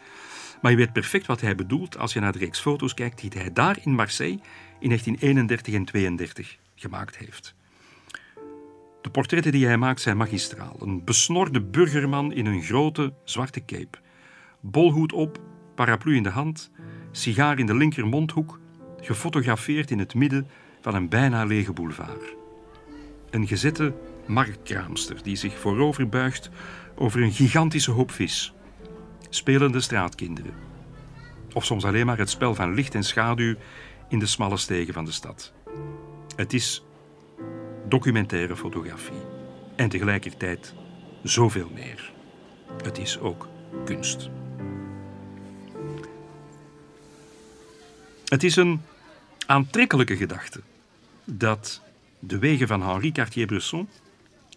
maar 0.62 0.72
je 0.72 0.78
weet 0.78 0.94
perfect 0.94 1.26
wat 1.26 1.42
hij 1.42 1.56
bedoelt 1.56 1.98
als 1.98 2.14
je 2.14 2.20
naar 2.20 2.32
de 2.32 2.40
reeks 2.40 2.60
foto's 2.60 2.94
kijkt 2.94 3.22
die 3.22 3.32
hij 3.42 3.54
daar 3.54 3.78
in 3.84 3.96
Marseille 3.96 4.40
in 4.80 4.88
1931 4.88 5.74
en 5.74 5.86
32 5.86 6.58
gemaakt 6.76 7.18
heeft. 7.18 7.58
De 9.10 9.16
portretten 9.16 9.52
die 9.52 9.66
hij 9.66 9.78
maakt 9.78 10.02
zijn 10.02 10.18
magistraal. 10.18 10.76
Een 10.80 11.04
besnorde 11.04 11.62
burgerman 11.62 12.34
in 12.34 12.46
een 12.46 12.62
grote 12.62 13.14
zwarte 13.24 13.66
cape. 13.66 13.98
Bolhoed 14.60 15.14
op, 15.14 15.40
paraplu 15.76 16.16
in 16.16 16.24
de 16.24 16.30
hand, 16.30 16.72
sigaar 17.12 17.60
in 17.60 17.66
de 17.66 17.76
linker 17.76 18.08
mondhoek, 18.08 18.60
gefotografeerd 19.02 19.92
in 19.92 20.00
het 20.00 20.14
midden 20.14 20.48
van 20.82 20.96
een 20.96 21.10
bijna 21.10 21.44
lege 21.46 21.74
boulevard. 21.74 22.36
Een 23.30 23.48
gezette 23.48 23.94
marktkraamster 24.26 25.24
die 25.24 25.36
zich 25.36 25.58
voorover 25.60 26.10
buigt 26.10 26.50
over 26.96 27.22
een 27.22 27.34
gigantische 27.34 27.92
hoop 27.92 28.12
vis. 28.12 28.54
Spelende 29.30 29.82
straatkinderen. 29.82 30.54
Of 31.54 31.66
soms 31.66 31.86
alleen 31.86 32.06
maar 32.06 32.18
het 32.18 32.30
spel 32.30 32.56
van 32.56 32.74
licht 32.74 32.96
en 32.96 33.04
schaduw 33.04 33.56
in 34.10 34.20
de 34.20 34.26
smalle 34.26 34.58
stegen 34.58 34.94
van 34.94 35.06
de 35.06 35.12
stad. 35.12 35.54
Het 36.36 36.54
is 36.54 36.84
documentaire 37.90 38.56
fotografie. 38.56 39.22
En 39.76 39.90
tegelijkertijd 39.90 40.74
zoveel 41.24 41.70
meer. 41.74 42.12
Het 42.84 42.98
is 42.98 43.20
ook 43.20 43.48
kunst. 43.86 44.30
Het 48.26 48.44
is 48.44 48.56
een 48.56 48.82
aantrekkelijke 49.46 50.16
gedachte 50.18 50.62
dat 51.26 51.82
de 52.20 52.40
wegen 52.40 52.68
van 52.68 52.82
Henri 52.82 53.12
Cartier-Bresson 53.12 53.90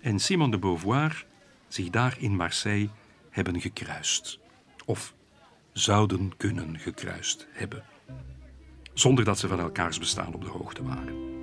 en 0.00 0.18
Simon 0.18 0.50
de 0.50 0.58
Beauvoir 0.58 1.24
zich 1.68 1.90
daar 1.90 2.16
in 2.18 2.36
Marseille 2.36 2.88
hebben 3.30 3.60
gekruist. 3.60 4.38
Of 4.84 5.14
zouden 5.72 6.36
kunnen 6.36 6.78
gekruist 6.78 7.46
hebben. 7.52 7.84
Zonder 8.94 9.24
dat 9.24 9.38
ze 9.38 9.48
van 9.48 9.60
elkaars 9.60 9.98
bestaan 9.98 10.34
op 10.34 10.42
de 10.42 10.50
hoogte 10.50 10.82
waren. 10.82 11.41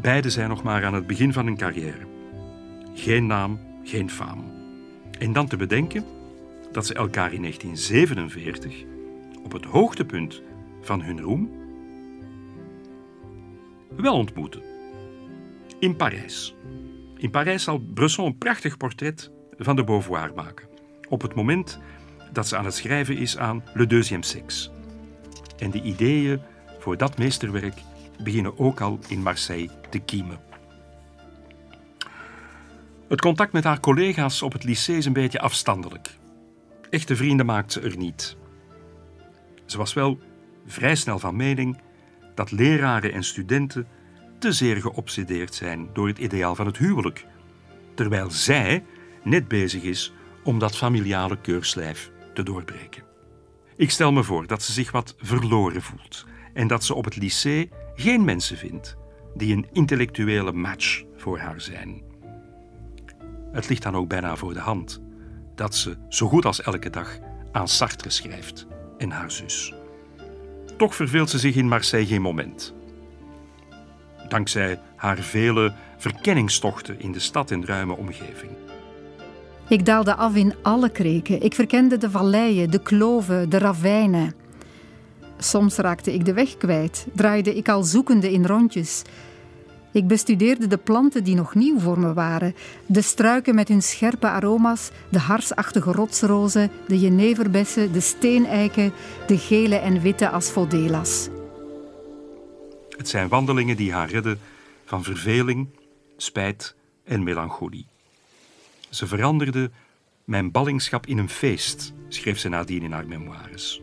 Beiden 0.00 0.30
zijn 0.30 0.48
nog 0.48 0.62
maar 0.62 0.84
aan 0.84 0.94
het 0.94 1.06
begin 1.06 1.32
van 1.32 1.46
hun 1.46 1.56
carrière. 1.56 2.06
Geen 2.94 3.26
naam, 3.26 3.60
geen 3.82 4.10
faam. 4.10 4.44
En 5.18 5.32
dan 5.32 5.46
te 5.46 5.56
bedenken 5.56 6.04
dat 6.72 6.86
ze 6.86 6.94
elkaar 6.94 7.32
in 7.32 7.40
1947 7.40 8.84
op 9.44 9.52
het 9.52 9.64
hoogtepunt 9.64 10.42
van 10.82 11.02
hun 11.02 11.20
roem 11.20 11.50
wel 13.96 14.14
ontmoeten. 14.14 14.62
In 15.78 15.96
Parijs. 15.96 16.54
In 17.16 17.30
Parijs 17.30 17.62
zal 17.62 17.78
Bresson 17.78 18.26
een 18.26 18.38
prachtig 18.38 18.76
portret 18.76 19.30
van 19.58 19.76
de 19.76 19.84
Beauvoir 19.84 20.32
maken. 20.34 20.68
Op 21.08 21.22
het 21.22 21.34
moment 21.34 21.78
dat 22.32 22.48
ze 22.48 22.56
aan 22.56 22.64
het 22.64 22.74
schrijven 22.74 23.16
is 23.16 23.38
aan 23.38 23.64
Le 23.74 23.86
Deuxième 23.86 24.24
Sexe. 24.24 24.70
En 25.58 25.70
de 25.70 25.82
ideeën 25.82 26.40
voor 26.78 26.96
dat 26.96 27.18
meesterwerk 27.18 27.74
beginnen 28.22 28.58
ook 28.58 28.80
al 28.80 28.98
in 29.08 29.22
Marseille 29.22 29.70
te 29.90 29.98
kiemen. 29.98 30.40
Het 33.08 33.20
contact 33.20 33.52
met 33.52 33.64
haar 33.64 33.80
collega's 33.80 34.42
op 34.42 34.52
het 34.52 34.64
lycée 34.64 34.96
is 34.96 35.06
een 35.06 35.12
beetje 35.12 35.40
afstandelijk. 35.40 36.16
Echte 36.90 37.16
vrienden 37.16 37.46
maakt 37.46 37.72
ze 37.72 37.80
er 37.80 37.96
niet. 37.96 38.36
Ze 39.64 39.78
was 39.78 39.94
wel 39.94 40.18
vrij 40.66 40.94
snel 40.94 41.18
van 41.18 41.36
mening 41.36 41.78
dat 42.34 42.50
leraren 42.50 43.12
en 43.12 43.24
studenten 43.24 43.86
te 44.38 44.52
zeer 44.52 44.76
geobsedeerd 44.76 45.54
zijn 45.54 45.88
door 45.92 46.06
het 46.08 46.18
ideaal 46.18 46.54
van 46.54 46.66
het 46.66 46.76
huwelijk, 46.76 47.26
terwijl 47.94 48.30
zij 48.30 48.84
net 49.22 49.48
bezig 49.48 49.82
is 49.82 50.12
om 50.44 50.58
dat 50.58 50.76
familiale 50.76 51.38
keurslijf 51.40 52.10
te 52.34 52.42
doorbreken. 52.42 53.02
Ik 53.76 53.90
stel 53.90 54.12
me 54.12 54.22
voor 54.22 54.46
dat 54.46 54.62
ze 54.62 54.72
zich 54.72 54.90
wat 54.90 55.14
verloren 55.18 55.82
voelt 55.82 56.26
en 56.52 56.66
dat 56.66 56.84
ze 56.84 56.94
op 56.94 57.04
het 57.04 57.16
lycée 57.16 57.70
geen 57.96 58.24
mensen 58.24 58.56
vindt 58.56 58.96
die 59.34 59.56
een 59.56 59.66
intellectuele 59.72 60.52
match 60.52 61.02
voor 61.16 61.38
haar 61.38 61.60
zijn. 61.60 62.02
Het 63.52 63.68
ligt 63.68 63.82
dan 63.82 63.96
ook 63.96 64.08
bijna 64.08 64.36
voor 64.36 64.54
de 64.54 64.60
hand 64.60 65.00
dat 65.54 65.74
ze 65.74 65.96
zo 66.08 66.28
goed 66.28 66.44
als 66.44 66.62
elke 66.62 66.90
dag 66.90 67.18
aan 67.52 67.68
Sartre 67.68 68.10
schrijft 68.10 68.66
en 68.98 69.10
haar 69.10 69.30
zus. 69.30 69.74
Toch 70.76 70.94
verveelt 70.94 71.30
ze 71.30 71.38
zich 71.38 71.54
in 71.54 71.68
Marseille 71.68 72.06
geen 72.06 72.22
moment. 72.22 72.74
Dankzij 74.28 74.80
haar 74.96 75.18
vele 75.18 75.74
verkenningstochten 75.96 77.00
in 77.00 77.12
de 77.12 77.18
stad 77.18 77.50
en 77.50 77.66
ruime 77.66 77.96
omgeving. 77.96 78.50
Ik 79.68 79.84
daalde 79.84 80.14
af 80.14 80.34
in 80.34 80.54
alle 80.62 80.90
kreken. 80.90 81.42
Ik 81.42 81.54
verkende 81.54 81.96
de 81.96 82.10
valleien, 82.10 82.70
de 82.70 82.82
kloven, 82.82 83.50
de 83.50 83.58
ravijnen. 83.58 84.34
Soms 85.38 85.76
raakte 85.76 86.14
ik 86.14 86.24
de 86.24 86.32
weg 86.32 86.56
kwijt, 86.56 87.06
draaide 87.12 87.54
ik 87.54 87.68
al 87.68 87.82
zoekende 87.82 88.32
in 88.32 88.46
rondjes. 88.46 89.02
Ik 89.92 90.06
bestudeerde 90.06 90.66
de 90.66 90.76
planten 90.76 91.24
die 91.24 91.34
nog 91.34 91.54
nieuw 91.54 91.78
voor 91.78 91.98
me 91.98 92.12
waren. 92.12 92.54
De 92.86 93.02
struiken 93.02 93.54
met 93.54 93.68
hun 93.68 93.82
scherpe 93.82 94.28
aroma's, 94.28 94.90
de 95.08 95.18
harsachtige 95.18 95.92
rotsrozen, 95.92 96.70
de 96.88 97.00
jeneverbessen, 97.00 97.92
de 97.92 98.00
steeneiken, 98.00 98.92
de 99.26 99.38
gele 99.38 99.76
en 99.76 100.00
witte 100.00 100.28
asphodelas. 100.28 101.28
Het 102.96 103.08
zijn 103.08 103.28
wandelingen 103.28 103.76
die 103.76 103.92
haar 103.92 104.10
redden 104.10 104.38
van 104.84 105.02
verveling, 105.02 105.68
spijt 106.16 106.74
en 107.04 107.22
melancholie. 107.22 107.86
Ze 108.90 109.06
veranderde 109.06 109.70
mijn 110.24 110.50
ballingschap 110.50 111.06
in 111.06 111.18
een 111.18 111.28
feest, 111.28 111.92
schreef 112.08 112.38
ze 112.38 112.48
nadien 112.48 112.82
in 112.82 112.92
haar 112.92 113.06
memoires. 113.06 113.82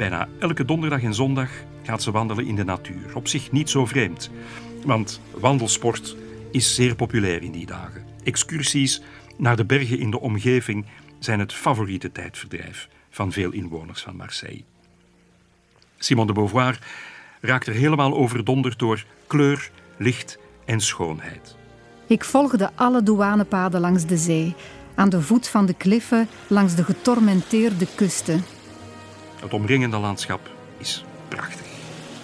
Bijna 0.00 0.28
elke 0.38 0.64
donderdag 0.64 1.02
en 1.02 1.14
zondag 1.14 1.50
gaat 1.82 2.02
ze 2.02 2.10
wandelen 2.10 2.46
in 2.46 2.54
de 2.54 2.64
natuur. 2.64 3.14
Op 3.14 3.28
zich 3.28 3.52
niet 3.52 3.70
zo 3.70 3.86
vreemd, 3.86 4.30
want 4.84 5.20
wandelsport 5.34 6.16
is 6.50 6.74
zeer 6.74 6.94
populair 6.94 7.42
in 7.42 7.52
die 7.52 7.66
dagen. 7.66 8.04
Excursies 8.22 9.02
naar 9.36 9.56
de 9.56 9.64
bergen 9.64 9.98
in 9.98 10.10
de 10.10 10.20
omgeving 10.20 10.86
zijn 11.18 11.38
het 11.38 11.52
favoriete 11.52 12.12
tijdverdrijf 12.12 12.88
van 13.10 13.32
veel 13.32 13.52
inwoners 13.52 14.02
van 14.02 14.16
Marseille. 14.16 14.64
Simone 15.98 16.26
de 16.26 16.32
Beauvoir 16.32 16.78
raakt 17.40 17.66
er 17.66 17.74
helemaal 17.74 18.14
overdonderd 18.14 18.78
door 18.78 19.04
kleur, 19.26 19.70
licht 19.96 20.38
en 20.64 20.80
schoonheid. 20.80 21.56
Ik 22.06 22.24
volgde 22.24 22.70
alle 22.74 23.02
douanepaden 23.02 23.80
langs 23.80 24.06
de 24.06 24.16
zee, 24.16 24.54
aan 24.94 25.08
de 25.08 25.22
voet 25.22 25.48
van 25.48 25.66
de 25.66 25.74
kliffen, 25.74 26.28
langs 26.46 26.74
de 26.74 26.84
getormenteerde 26.84 27.86
kusten. 27.94 28.44
Het 29.40 29.52
omringende 29.52 29.98
landschap 29.98 30.50
is 30.78 31.04
prachtig. 31.28 31.66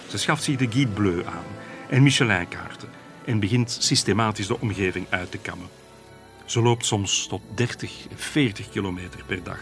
Ze 0.07 0.17
schaft 0.17 0.43
zich 0.43 0.57
de 0.57 0.67
Guide 0.69 0.91
Bleu 0.91 1.23
aan 1.25 1.45
en 1.89 2.03
Michelin-kaarten 2.03 2.89
en 3.25 3.39
begint 3.39 3.77
systematisch 3.79 4.47
de 4.47 4.59
omgeving 4.59 5.05
uit 5.09 5.31
te 5.31 5.37
kammen. 5.37 5.67
Ze 6.45 6.61
loopt 6.61 6.85
soms 6.85 7.27
tot 7.27 7.41
30, 7.53 8.07
40 8.15 8.69
kilometer 8.69 9.23
per 9.25 9.43
dag 9.43 9.59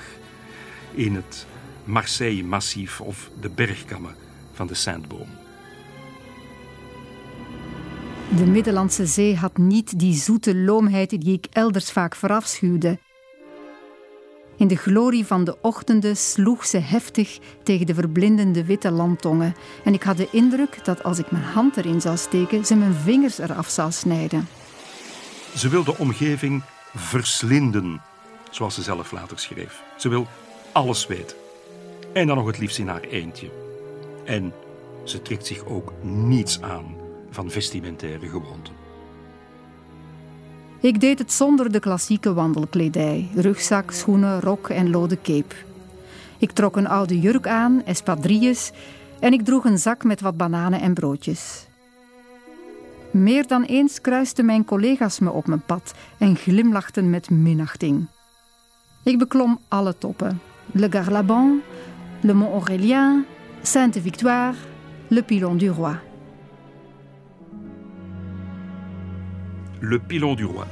in 0.93 1.15
het 1.15 1.45
Marseille-massief 1.83 3.01
of 3.01 3.29
de 3.41 3.49
bergkammen 3.49 4.15
van 4.53 4.67
de 4.67 4.73
Sainte-Boom. 4.73 5.27
De 8.37 8.45
Middellandse 8.45 9.05
Zee 9.05 9.35
had 9.35 9.57
niet 9.57 9.99
die 9.99 10.13
zoete 10.13 10.55
loomheid 10.55 11.09
die 11.09 11.33
ik 11.33 11.47
elders 11.51 11.91
vaak 11.91 12.15
verafschuwde. 12.15 12.99
In 14.57 14.67
de 14.67 14.75
glorie 14.75 15.25
van 15.25 15.43
de 15.43 15.57
ochtenden 15.61 16.17
sloeg 16.17 16.65
ze 16.65 16.77
heftig 16.77 17.39
tegen 17.63 17.85
de 17.85 17.93
verblindende 17.93 18.65
witte 18.65 18.91
landtongen 18.91 19.55
en 19.83 19.93
ik 19.93 20.03
had 20.03 20.17
de 20.17 20.27
indruk 20.31 20.85
dat 20.85 21.03
als 21.03 21.19
ik 21.19 21.31
mijn 21.31 21.43
hand 21.43 21.77
erin 21.77 22.01
zou 22.01 22.17
steken, 22.17 22.65
ze 22.65 22.75
mijn 22.75 22.93
vingers 22.93 23.37
eraf 23.37 23.69
zou 23.69 23.91
snijden. 23.91 24.47
Ze 25.55 25.69
wil 25.69 25.83
de 25.83 25.97
omgeving 25.97 26.63
verslinden, 26.95 28.01
zoals 28.51 28.75
ze 28.75 28.81
zelf 28.81 29.11
later 29.11 29.39
schreef. 29.39 29.81
Ze 29.97 30.09
wil 30.09 30.27
alles 30.71 31.07
weten. 31.07 31.37
En 32.13 32.27
dan 32.27 32.37
nog 32.37 32.47
het 32.47 32.57
liefst 32.57 32.77
in 32.77 32.87
haar 32.87 33.01
eentje. 33.01 33.49
En 34.25 34.53
ze 35.03 35.21
trekt 35.21 35.45
zich 35.45 35.65
ook 35.65 35.93
niets 36.01 36.61
aan 36.61 36.95
van 37.29 37.49
vestimentaire 37.51 38.27
gewoonten. 38.27 38.74
Ik 40.85 40.99
deed 40.99 41.19
het 41.19 41.31
zonder 41.31 41.71
de 41.71 41.79
klassieke 41.79 42.33
wandelkledij: 42.33 43.29
rugzak, 43.35 43.91
schoenen, 43.91 44.41
rok 44.41 44.69
en 44.69 44.89
lode 44.89 45.21
cape. 45.21 45.55
Ik 46.37 46.51
trok 46.51 46.75
een 46.75 46.87
oude 46.87 47.19
jurk 47.19 47.47
aan, 47.47 47.81
espadrilles, 47.85 48.71
en 49.19 49.33
ik 49.33 49.45
droeg 49.45 49.65
een 49.65 49.77
zak 49.77 50.03
met 50.03 50.21
wat 50.21 50.37
bananen 50.37 50.81
en 50.81 50.93
broodjes. 50.93 51.67
Meer 53.11 53.47
dan 53.47 53.63
eens 53.63 54.01
kruisten 54.01 54.45
mijn 54.45 54.65
collega's 54.65 55.19
me 55.19 55.31
op 55.31 55.47
mijn 55.47 55.61
pad 55.65 55.93
en 56.17 56.35
glimlachten 56.35 57.09
met 57.09 57.29
minachting. 57.29 58.07
Ik 59.03 59.17
beklom 59.17 59.59
alle 59.67 59.97
toppen: 59.97 60.41
Le 60.71 60.91
Garlaban, 60.91 61.61
Le 62.19 62.33
Mont 62.33 62.51
Aurélien, 62.51 63.25
Sainte-Victoire, 63.61 64.55
Le 65.07 65.23
Pilon 65.23 65.57
du 65.57 65.69
Roi. 65.69 65.99
Le 69.79 69.99
Pilon 69.99 70.35
du 70.35 70.45
Roi, 70.45 70.65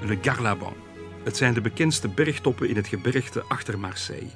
Le 0.00 0.18
Garlaban. 0.22 0.74
Het 1.22 1.36
zijn 1.36 1.54
de 1.54 1.60
bekendste 1.60 2.08
bergtoppen 2.08 2.68
in 2.68 2.76
het 2.76 2.86
gebergte 2.86 3.44
achter 3.48 3.78
Marseille. 3.78 4.30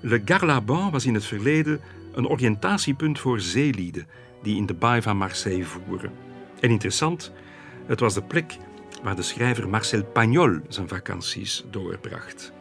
Le 0.00 0.22
Garlaban 0.24 0.90
was 0.90 1.06
in 1.06 1.14
het 1.14 1.24
verleden 1.24 1.80
een 2.12 2.28
oriëntatiepunt 2.28 3.18
voor 3.18 3.40
zeelieden 3.40 4.06
die 4.42 4.56
in 4.56 4.66
de 4.66 4.74
baai 4.74 5.02
van 5.02 5.16
Marseille 5.16 5.64
voeren. 5.64 6.12
En 6.60 6.70
interessant, 6.70 7.32
het 7.86 8.00
was 8.00 8.14
de 8.14 8.22
plek 8.22 8.56
waar 9.02 9.16
de 9.16 9.22
schrijver 9.22 9.68
Marcel 9.68 10.04
Pagnol 10.04 10.58
zijn 10.68 10.88
vakanties 10.88 11.64
doorbracht. 11.70 12.52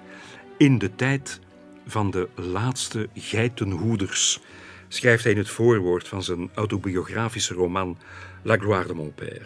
In 0.58 0.78
de 0.78 0.96
tijd 0.96 1.40
van 1.88 2.12
de 2.12 2.30
laatste 2.36 3.10
geitenhoeders, 3.16 4.40
schrijft 4.88 5.24
hij 5.24 5.32
in 5.32 5.38
het 5.38 5.50
voorwoord 5.50 6.08
van 6.08 6.24
zijn 6.24 6.50
autobiografische 6.54 7.54
roman 7.54 7.98
La 8.42 8.58
Gloire 8.58 8.88
de 8.88 8.94
mon 8.94 9.14
père. 9.14 9.46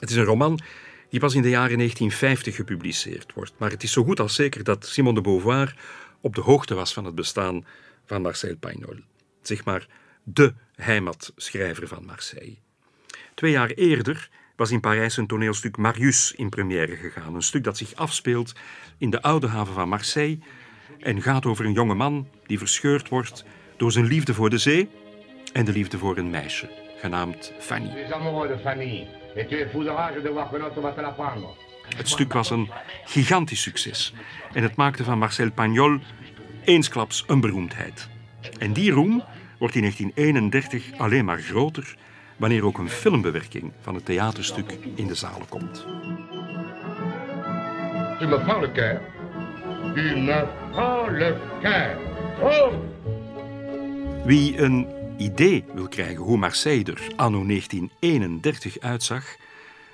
Het 0.00 0.10
is 0.10 0.16
een 0.16 0.24
roman 0.24 0.60
die 1.10 1.20
pas 1.20 1.34
in 1.34 1.42
de 1.42 1.48
jaren 1.48 1.76
1950 1.76 2.54
gepubliceerd 2.54 3.32
wordt, 3.34 3.52
maar 3.56 3.70
het 3.70 3.82
is 3.82 3.92
zo 3.92 4.04
goed 4.04 4.20
als 4.20 4.34
zeker 4.34 4.64
dat 4.64 4.86
Simone 4.86 5.14
de 5.14 5.20
Beauvoir 5.20 5.76
op 6.20 6.34
de 6.34 6.40
hoogte 6.40 6.74
was 6.74 6.92
van 6.92 7.04
het 7.04 7.14
bestaan 7.14 7.66
van 8.06 8.22
Marcel 8.22 8.56
Pagnol. 8.56 8.96
Zeg 9.42 9.64
maar 9.64 9.86
de 10.22 10.54
heimatschrijver 10.74 11.88
van 11.88 12.04
Marseille. 12.04 12.56
Twee 13.34 13.50
jaar 13.50 13.70
eerder 13.70 14.30
was 14.56 14.70
in 14.70 14.80
Parijs 14.80 15.16
een 15.16 15.26
toneelstuk 15.26 15.76
Marius 15.76 16.32
in 16.32 16.48
première 16.48 16.96
gegaan. 16.96 17.34
Een 17.34 17.42
stuk 17.42 17.64
dat 17.64 17.76
zich 17.76 17.94
afspeelt 17.94 18.52
in 18.98 19.10
de 19.10 19.22
oude 19.22 19.46
haven 19.46 19.74
van 19.74 19.88
Marseille 19.88 20.38
en 20.98 21.22
gaat 21.22 21.46
over 21.46 21.64
een 21.64 21.72
jonge 21.72 21.94
man 21.94 22.28
die 22.46 22.58
verscheurd 22.58 23.08
wordt 23.08 23.44
door 23.76 23.92
zijn 23.92 24.06
liefde 24.06 24.34
voor 24.34 24.50
de 24.50 24.58
zee 24.58 24.88
en 25.52 25.64
de 25.64 25.72
liefde 25.72 25.98
voor 25.98 26.16
een 26.16 26.30
meisje, 26.30 26.70
genaamd 26.96 27.52
Fanny. 27.58 28.06
Het 31.96 32.08
stuk 32.08 32.32
was 32.32 32.50
een 32.50 32.70
gigantisch 33.04 33.62
succes 33.62 34.14
en 34.52 34.62
het 34.62 34.76
maakte 34.76 35.04
van 35.04 35.18
Marcel 35.18 35.50
Pagnol 35.50 35.98
eensklaps 36.64 37.24
een 37.26 37.40
beroemdheid. 37.40 38.08
En 38.58 38.72
die 38.72 38.90
roem 38.90 39.22
wordt 39.58 39.74
in 39.74 39.80
1931 39.80 40.98
alleen 40.98 41.24
maar 41.24 41.38
groter 41.40 41.96
wanneer 42.36 42.64
ook 42.64 42.78
een 42.78 42.90
filmbewerking 42.90 43.72
van 43.80 43.94
het 43.94 44.04
theaterstuk 44.04 44.78
in 44.94 45.06
de 45.06 45.14
zalen 45.14 45.48
komt. 45.48 45.86
Tu 48.18 48.26
me 48.26 48.40
prends 48.40 48.60
le 48.60 48.72
cœur. 48.72 49.00
Tu 49.94 50.16
me 50.16 50.46
prends 50.70 51.10
le 51.10 51.36
cœur. 51.62 51.96
Oh! 52.40 52.72
Wie 54.24 54.58
een 54.58 54.97
idee 55.18 55.64
wil 55.74 55.88
krijgen 55.88 56.22
hoe 56.22 56.36
Marseille 56.36 56.84
er 56.84 57.12
anno 57.16 57.46
1931 57.46 58.78
uitzag, 58.78 59.36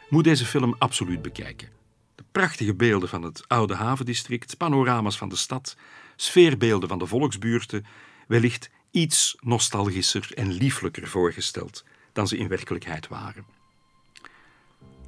moet 0.09 0.25
deze 0.25 0.47
film 0.47 0.75
absoluut 0.79 1.23
bekijken. 1.23 1.69
De 2.15 2.25
prachtige 2.33 2.75
beelden 2.75 3.09
van 3.09 3.23
het 3.23 3.49
oude 3.49 3.75
havendistrict, 3.75 4.57
panorama's 4.57 5.17
van 5.17 5.29
de 5.29 5.37
stad, 5.37 5.77
sfeerbeelden 6.17 6.89
van 6.89 6.99
de 6.99 7.07
volksbuurten, 7.07 7.87
wellicht 8.27 8.71
iets 8.91 9.37
nostalgischer 9.41 10.31
en 10.35 10.53
lieflijker 10.53 11.09
voorgesteld 11.09 11.85
dan 12.13 12.29
ze 12.29 12.37
in 12.37 12.49
werkelijkheid 12.49 13.09
waren. 13.09 13.45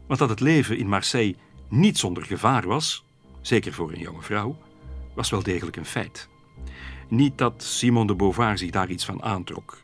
Want 0.06 0.18
dat 0.18 0.28
het 0.28 0.40
leven 0.40 0.78
in 0.78 0.88
Marseille 0.88 1.36
niet 1.68 1.98
zonder 1.98 2.24
gevaar 2.24 2.66
was, 2.66 3.04
zeker 3.40 3.72
voor 3.72 3.92
een 3.92 4.00
jonge 4.00 4.22
vrouw, 4.22 4.58
was 5.14 5.30
wel 5.30 5.42
degelijk 5.42 5.76
een 5.76 5.86
feit. 5.86 6.28
Niet 7.08 7.38
dat 7.38 7.62
Simone 7.62 8.06
de 8.06 8.14
Beauvoir 8.14 8.58
zich 8.58 8.70
daar 8.70 8.88
iets 8.90 9.04
van 9.04 9.22
aantrok. 9.22 9.80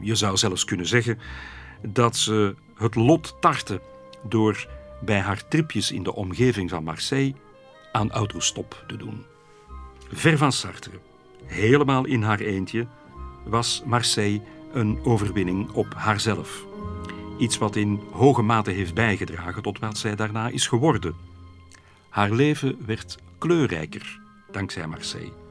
Je 0.00 0.14
zou 0.14 0.36
zelfs 0.36 0.64
kunnen 0.64 0.86
zeggen 0.86 1.18
dat 1.82 2.16
ze 2.16 2.54
het 2.74 2.94
lot 2.94 3.36
tartte 3.40 3.80
door 4.22 4.68
bij 5.00 5.20
haar 5.20 5.48
tripjes 5.48 5.92
in 5.92 6.02
de 6.02 6.14
omgeving 6.14 6.70
van 6.70 6.84
Marseille 6.84 7.34
aan 7.92 8.10
autostop 8.10 8.84
te 8.86 8.96
doen. 8.96 9.24
Ver 10.12 10.38
van 10.38 10.52
Sartre, 10.52 11.00
helemaal 11.44 12.04
in 12.04 12.22
haar 12.22 12.40
eentje, 12.40 12.86
was 13.44 13.82
Marseille 13.86 14.40
een 14.72 14.98
overwinning 15.04 15.70
op 15.70 15.94
haarzelf. 15.94 16.64
Iets 17.38 17.58
wat 17.58 17.76
in 17.76 18.00
hoge 18.10 18.42
mate 18.42 18.70
heeft 18.70 18.94
bijgedragen 18.94 19.62
tot 19.62 19.78
wat 19.78 19.98
zij 19.98 20.14
daarna 20.14 20.48
is 20.48 20.66
geworden. 20.66 21.14
Haar 22.08 22.30
leven 22.30 22.76
werd 22.86 23.18
kleurrijker 23.38 24.20
dankzij 24.50 24.86
Marseille. 24.86 25.45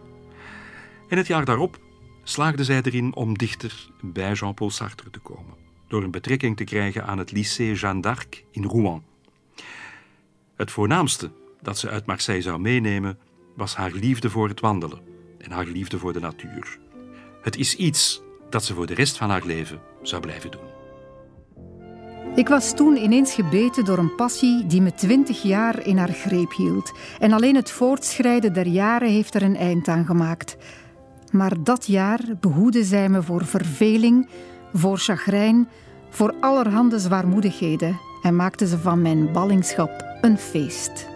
En 1.08 1.18
het 1.18 1.28
jaar 1.28 1.46
daarop 1.46 1.80
slaagde 2.24 2.64
zij 2.64 2.82
erin 2.82 3.16
om 3.16 3.38
dichter 3.38 3.88
bij 4.02 4.34
Jean-Paul 4.34 4.70
Sartre 4.70 5.10
te 5.10 5.20
komen, 5.20 5.54
door 5.88 6.04
een 6.04 6.12
betrekking 6.12 6.58
te 6.58 6.64
krijgen 6.64 7.06
aan 7.06 7.18
het 7.18 7.32
lycée 7.32 7.74
Jeanne 7.74 8.02
d'Arc 8.02 8.44
in 8.52 8.64
Rouen. 8.64 9.04
Het 10.56 10.72
voornaamste 10.72 11.32
dat 11.62 11.78
ze 11.78 11.90
uit 11.90 12.06
Marseille 12.06 12.42
zou 12.42 12.60
meenemen 12.60 13.18
was 13.56 13.76
haar 13.76 13.92
liefde 13.92 14.30
voor 14.30 14.48
het 14.48 14.60
wandelen 14.60 15.00
en 15.38 15.52
haar 15.52 15.66
liefde 15.66 16.00
voor 16.00 16.14
de 16.14 16.20
natuur. 16.20 16.80
Het 17.42 17.58
is 17.58 17.76
iets 17.76 18.22
dat 18.50 18.64
ze 18.64 18.74
voor 18.74 18.86
de 18.86 18.94
rest 18.94 19.18
van 19.18 19.30
haar 19.30 19.46
leven 19.46 19.82
zou 20.02 20.22
blijven 20.22 20.52
doen. 20.52 20.74
Ik 22.36 22.48
was 22.48 22.76
toen 22.76 22.98
ineens 22.98 23.34
gebeten 23.34 23.86
door 23.86 23.98
een 23.98 24.16
passie 24.16 24.66
die 24.66 24.82
me 24.82 24.94
twintig 24.94 25.42
jaar 25.42 25.86
in 25.86 25.98
haar 25.98 26.14
greep 26.14 26.54
hield. 26.54 26.92
En 27.20 27.32
alleen 27.32 27.56
het 27.56 27.72
voortschrijden 27.72 28.54
der 28.54 28.68
jaren 28.68 29.10
heeft 29.10 29.36
er 29.36 29.44
een 29.44 29.56
eind 29.56 29.88
aan 29.88 30.06
gemaakt. 30.06 30.58
Maar 31.36 31.64
dat 31.64 31.86
jaar 31.86 32.22
behoedde 32.40 32.84
zij 32.84 33.10
me 33.10 33.22
voor 33.22 33.46
verveling, 33.46 34.30
voor 34.74 34.98
chagrijn, 34.98 35.68
voor 36.10 36.34
allerhande 36.40 37.00
zwaarmoedigheden 37.00 38.00
en 38.22 38.36
maakte 38.36 38.68
ze 38.68 38.78
van 38.78 39.02
mijn 39.02 39.32
ballingschap 39.32 40.18
een 40.22 40.38
feest. 40.38 41.15